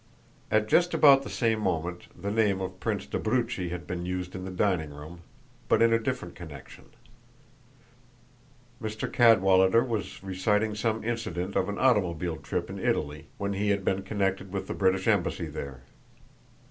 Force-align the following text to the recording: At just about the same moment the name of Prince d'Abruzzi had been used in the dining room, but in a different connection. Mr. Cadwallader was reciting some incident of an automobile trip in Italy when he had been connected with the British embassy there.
At 0.49 0.67
just 0.67 0.95
about 0.95 1.21
the 1.21 1.29
same 1.29 1.59
moment 1.59 2.07
the 2.19 2.31
name 2.31 2.59
of 2.59 2.79
Prince 2.79 3.05
d'Abruzzi 3.05 3.69
had 3.69 3.85
been 3.85 4.03
used 4.03 4.33
in 4.33 4.45
the 4.45 4.49
dining 4.49 4.89
room, 4.89 5.21
but 5.69 5.79
in 5.83 5.93
a 5.93 5.99
different 5.99 6.33
connection. 6.33 6.85
Mr. 8.81 9.07
Cadwallader 9.13 9.83
was 9.83 10.23
reciting 10.23 10.73
some 10.73 11.03
incident 11.03 11.55
of 11.55 11.69
an 11.69 11.77
automobile 11.77 12.37
trip 12.37 12.67
in 12.67 12.79
Italy 12.79 13.27
when 13.37 13.53
he 13.53 13.69
had 13.69 13.85
been 13.85 14.01
connected 14.01 14.51
with 14.51 14.65
the 14.65 14.73
British 14.73 15.07
embassy 15.07 15.45
there. 15.45 15.81